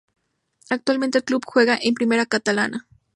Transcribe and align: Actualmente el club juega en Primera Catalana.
Actualmente 0.71 1.19
el 1.19 1.23
club 1.23 1.43
juega 1.45 1.77
en 1.79 1.93
Primera 1.93 2.25
Catalana. 2.25 2.87